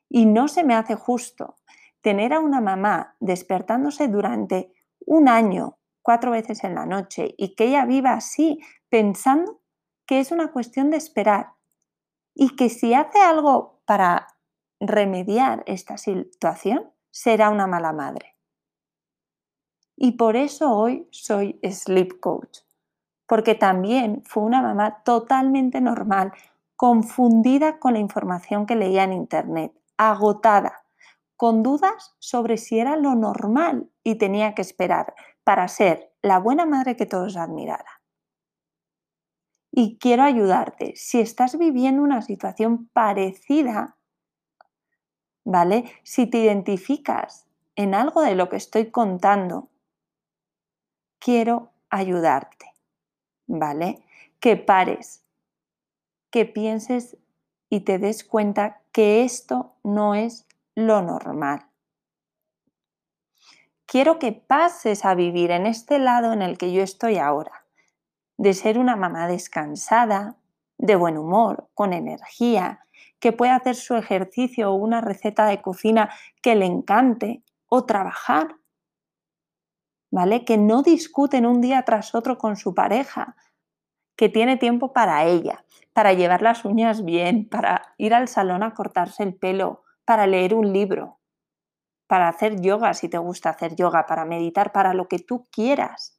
Y 0.09 0.25
no 0.25 0.49
se 0.49 0.65
me 0.65 0.75
hace 0.75 0.95
justo 0.95 1.57
tener 2.01 2.33
a 2.33 2.41
una 2.41 2.63
mamá 2.63 3.17
despertándose 3.21 4.09
durante 4.09 4.73
un 5.01 5.29
año, 5.29 5.77
cuatro 6.01 6.31
veces 6.31 6.65
en 6.65 6.75
la 6.77 6.87
noche, 6.87 7.35
y 7.37 7.55
que 7.55 7.65
ella 7.65 7.85
viva 7.85 8.15
así, 8.15 8.59
pensando 8.89 9.61
que 10.07 10.21
es 10.21 10.33
una 10.33 10.51
cuestión 10.51 10.89
de 10.89 10.97
esperar 10.97 11.53
y 12.35 12.57
que 12.57 12.71
si 12.71 12.95
hace 12.95 13.21
algo 13.21 13.83
para 13.85 14.29
remediar 14.81 15.63
esta 15.67 15.99
situación 15.99 16.91
será 17.11 17.51
una 17.51 17.67
mala 17.67 17.93
madre. 17.93 18.34
Y 19.97 20.13
por 20.13 20.37
eso 20.37 20.73
hoy 20.73 21.07
soy 21.11 21.59
sleep 21.63 22.21
coach, 22.21 22.61
porque 23.27 23.55
también 23.55 24.23
fue 24.27 24.43
una 24.43 24.61
mamá 24.61 25.03
totalmente 25.05 25.81
normal, 25.81 26.33
confundida 26.77 27.79
con 27.79 27.95
la 27.95 28.01
información 28.01 28.67
que 28.67 28.75
leía 28.75 29.05
en 29.05 29.13
Internet, 29.13 29.73
agotada, 29.97 30.85
con 31.37 31.63
dudas 31.63 32.15
sobre 32.19 32.57
si 32.57 32.79
era 32.79 32.97
lo 32.97 33.15
normal 33.15 33.89
y 34.03 34.17
tenía 34.17 34.55
que 34.55 34.63
esperar 34.63 35.15
para 35.45 35.69
ser 35.69 36.13
la 36.23 36.39
buena 36.39 36.67
madre 36.67 36.97
que 36.97 37.07
todos 37.07 37.37
admirara. 37.37 38.01
Y 39.71 39.99
quiero 39.99 40.23
ayudarte. 40.23 40.95
Si 40.97 41.21
estás 41.21 41.59
viviendo 41.59 42.03
una 42.03 42.23
situación 42.23 42.89
parecida, 42.93 43.97
¿vale? 45.45 45.85
Si 46.03 46.27
te 46.27 46.39
identificas 46.39 47.47
en 47.77 47.95
algo 47.95 48.23
de 48.23 48.37
lo 48.37 48.49
que 48.49 48.57
estoy 48.57 48.91
contando, 48.91 49.69
quiero 51.25 51.73
ayudarte, 51.89 52.75
¿vale? 53.47 54.05
Que 54.41 54.59
pares, 54.59 55.25
que 56.31 56.45
pienses 56.45 57.17
y 57.71 57.81
te 57.81 57.99
des 57.99 58.25
cuenta 58.25 58.83
que 58.93 59.25
esto 59.25 59.73
no 59.83 60.15
es 60.15 60.47
lo 60.75 61.01
normal. 61.01 61.67
Quiero 63.87 64.19
que 64.19 64.33
pases 64.33 65.07
a 65.07 65.15
vivir 65.15 65.51
en 65.51 65.65
este 65.65 65.99
lado 65.99 66.35
en 66.35 66.43
el 66.43 66.59
que 66.59 66.75
yo 66.75 66.83
estoy 66.83 67.17
ahora, 67.17 67.65
de 68.37 68.53
ser 68.53 68.79
una 68.79 68.95
mamá 68.95 69.27
descansada, 69.27 70.37
de 70.77 70.95
buen 70.95 71.17
humor, 71.17 71.71
con 71.73 71.95
energía, 71.95 72.87
que 73.19 73.33
pueda 73.33 73.57
hacer 73.57 73.77
su 73.77 73.97
ejercicio 73.97 74.71
o 74.71 74.75
una 74.75 75.01
receta 75.01 75.47
de 75.47 75.63
cocina 75.63 76.11
que 76.43 76.55
le 76.55 76.67
encante 76.67 77.43
o 77.67 77.87
trabajar. 77.87 78.57
¿Vale? 80.15 80.45
Que 80.45 80.59
no 80.59 80.83
discuten 80.83 81.45
un 81.45 81.61
día 81.61 81.83
tras 81.83 82.15
otro 82.15 82.39
con 82.39 82.55
su 82.55 82.73
pareja, 82.73 83.35
que 84.17 84.29
tiene 84.29 84.57
tiempo 84.57 84.93
para 84.93 85.25
ella, 85.25 85.65
para 85.93 86.13
llevar 86.13 86.41
las 86.41 86.65
uñas 86.65 87.05
bien, 87.05 87.49
para 87.49 87.97
ir 87.99 88.15
al 88.15 88.29
salón 88.29 88.63
a 88.63 88.75
cortarse 88.75 89.25
el 89.25 89.35
pelo, 89.35 89.83
para 90.05 90.29
leer 90.29 90.55
un 90.55 90.73
libro, 90.73 91.19
para 92.07 92.29
hacer 92.29 92.61
yoga 92.61 92.95
si 92.95 93.09
te 93.09 93.19
gusta 93.19 93.51
hacer 93.51 93.75
yoga, 93.75 94.07
para 94.07 94.25
meditar, 94.25 94.71
para 94.71 94.95
lo 94.95 95.09
que 95.09 95.19
tú 95.19 95.49
quieras. 95.51 96.17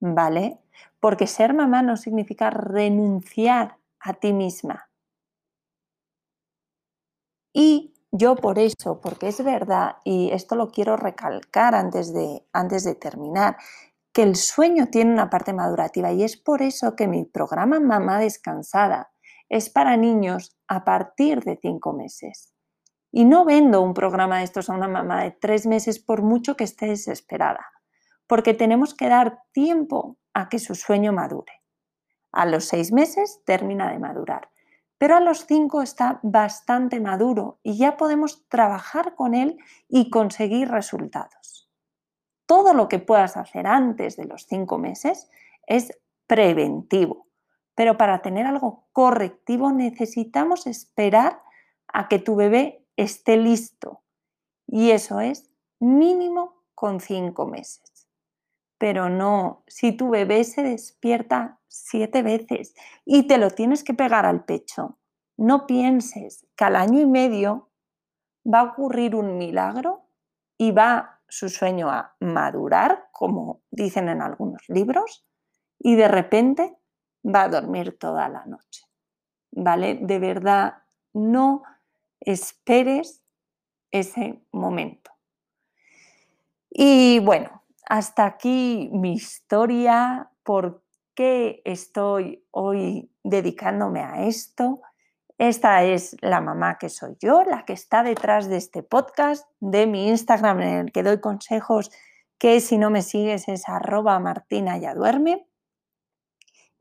¿Vale? 0.00 0.60
Porque 0.98 1.26
ser 1.26 1.52
mamá 1.52 1.82
no 1.82 1.98
significa 1.98 2.48
renunciar 2.48 3.76
a 3.98 4.14
ti 4.14 4.32
misma. 4.32 4.88
Y 7.52 7.89
yo 8.12 8.36
por 8.36 8.58
eso, 8.58 9.00
porque 9.00 9.28
es 9.28 9.42
verdad, 9.42 9.96
y 10.04 10.30
esto 10.32 10.56
lo 10.56 10.70
quiero 10.70 10.96
recalcar 10.96 11.74
antes 11.74 12.12
de, 12.12 12.44
antes 12.52 12.84
de 12.84 12.94
terminar, 12.94 13.56
que 14.12 14.22
el 14.22 14.36
sueño 14.36 14.88
tiene 14.88 15.12
una 15.12 15.30
parte 15.30 15.52
madurativa 15.52 16.10
y 16.12 16.24
es 16.24 16.36
por 16.36 16.62
eso 16.62 16.96
que 16.96 17.06
mi 17.06 17.24
programa 17.24 17.78
Mamá 17.78 18.18
Descansada 18.18 19.12
es 19.48 19.70
para 19.70 19.96
niños 19.96 20.56
a 20.66 20.84
partir 20.84 21.42
de 21.42 21.58
cinco 21.60 21.92
meses. 21.92 22.52
Y 23.12 23.24
no 23.24 23.44
vendo 23.44 23.82
un 23.82 23.94
programa 23.94 24.38
de 24.38 24.44
estos 24.44 24.70
a 24.70 24.74
una 24.74 24.88
mamá 24.88 25.24
de 25.24 25.32
tres 25.32 25.66
meses 25.66 25.98
por 25.98 26.22
mucho 26.22 26.56
que 26.56 26.64
esté 26.64 26.86
desesperada, 26.86 27.66
porque 28.26 28.54
tenemos 28.54 28.94
que 28.94 29.08
dar 29.08 29.42
tiempo 29.52 30.18
a 30.32 30.48
que 30.48 30.60
su 30.60 30.76
sueño 30.76 31.12
madure. 31.12 31.52
A 32.32 32.46
los 32.46 32.66
seis 32.66 32.92
meses 32.92 33.42
termina 33.44 33.90
de 33.90 33.98
madurar, 33.98 34.50
pero 35.00 35.16
a 35.16 35.20
los 35.20 35.46
cinco 35.46 35.80
está 35.80 36.20
bastante 36.22 37.00
maduro 37.00 37.58
y 37.62 37.78
ya 37.78 37.96
podemos 37.96 38.46
trabajar 38.48 39.14
con 39.14 39.32
él 39.32 39.56
y 39.88 40.10
conseguir 40.10 40.68
resultados. 40.68 41.70
Todo 42.44 42.74
lo 42.74 42.86
que 42.86 42.98
puedas 42.98 43.38
hacer 43.38 43.66
antes 43.66 44.18
de 44.18 44.26
los 44.26 44.46
cinco 44.46 44.76
meses 44.76 45.30
es 45.66 45.98
preventivo, 46.26 47.28
pero 47.74 47.96
para 47.96 48.20
tener 48.20 48.44
algo 48.44 48.88
correctivo 48.92 49.72
necesitamos 49.72 50.66
esperar 50.66 51.40
a 51.88 52.06
que 52.06 52.18
tu 52.18 52.36
bebé 52.36 52.84
esté 52.96 53.38
listo. 53.38 54.02
Y 54.66 54.90
eso 54.90 55.20
es 55.20 55.50
mínimo 55.78 56.62
con 56.74 57.00
cinco 57.00 57.46
meses. 57.46 58.06
Pero 58.76 59.08
no, 59.08 59.64
si 59.66 59.92
tu 59.92 60.10
bebé 60.10 60.44
se 60.44 60.62
despierta 60.62 61.59
siete 61.70 62.22
veces 62.22 62.74
y 63.04 63.26
te 63.26 63.38
lo 63.38 63.50
tienes 63.50 63.84
que 63.84 63.94
pegar 63.94 64.26
al 64.26 64.44
pecho, 64.44 64.98
no 65.36 65.66
pienses 65.66 66.46
que 66.56 66.64
al 66.64 66.76
año 66.76 67.00
y 67.00 67.06
medio 67.06 67.70
va 68.44 68.60
a 68.60 68.64
ocurrir 68.64 69.14
un 69.14 69.38
milagro 69.38 70.06
y 70.58 70.72
va 70.72 71.20
su 71.28 71.48
sueño 71.48 71.88
a 71.88 72.16
madurar, 72.20 73.08
como 73.12 73.62
dicen 73.70 74.08
en 74.08 74.20
algunos 74.20 74.68
libros, 74.68 75.24
y 75.78 75.94
de 75.94 76.08
repente 76.08 76.76
va 77.24 77.44
a 77.44 77.48
dormir 77.48 77.98
toda 77.98 78.28
la 78.28 78.44
noche. 78.46 78.84
¿Vale? 79.52 79.98
De 80.02 80.18
verdad, 80.18 80.82
no 81.12 81.62
esperes 82.20 83.22
ese 83.90 84.42
momento. 84.52 85.10
Y 86.68 87.18
bueno, 87.20 87.62
hasta 87.86 88.26
aquí 88.26 88.90
mi 88.92 89.14
historia, 89.14 90.30
por 90.42 90.82
qué 91.14 91.62
estoy 91.64 92.44
hoy 92.50 93.10
dedicándome 93.22 94.00
a 94.00 94.26
esto. 94.26 94.80
Esta 95.38 95.84
es 95.84 96.16
la 96.20 96.40
mamá 96.40 96.78
que 96.78 96.88
soy 96.88 97.16
yo, 97.20 97.44
la 97.44 97.64
que 97.64 97.72
está 97.72 98.02
detrás 98.02 98.48
de 98.48 98.56
este 98.56 98.82
podcast, 98.82 99.48
de 99.60 99.86
mi 99.86 100.08
Instagram 100.08 100.60
en 100.60 100.78
el 100.78 100.92
que 100.92 101.02
doy 101.02 101.20
consejos 101.20 101.90
que 102.38 102.60
si 102.60 102.78
no 102.78 102.90
me 102.90 103.02
sigues 103.02 103.48
es 103.48 103.68
arroba 103.68 104.18
martina 104.18 104.78
ya 104.78 104.94
duerme. 104.94 105.46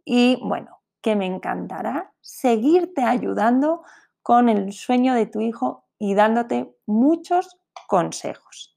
Y 0.06 0.40
bueno, 0.42 0.80
que 1.02 1.16
me 1.16 1.26
encantará 1.26 2.14
seguirte 2.22 3.04
ayudando 3.04 3.84
con 4.22 4.50
el 4.50 4.72
sueño 4.74 5.14
de 5.14 5.26
tu 5.26 5.42
hijo 5.42 5.86
y 5.98 6.14
dándote 6.16 6.74
muchos 6.86 7.60
consejos. 7.88 8.76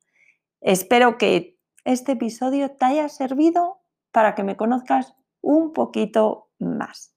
Espero 0.61 1.19
que 1.19 1.59
este 1.85 2.12
episodio 2.12 2.73
te 2.73 2.85
haya 2.85 3.09
servido 3.09 3.81
para 4.11 4.35
que 4.35 4.43
me 4.43 4.57
conozcas 4.57 5.15
un 5.42 5.72
poquito 5.72 6.48
más. 6.59 7.14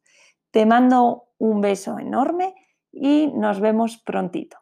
Te 0.52 0.66
mando 0.66 1.30
un 1.38 1.62
beso 1.62 1.98
enorme 2.00 2.56
y 2.92 3.28
nos 3.28 3.60
vemos 3.60 3.98
prontito. 3.98 4.58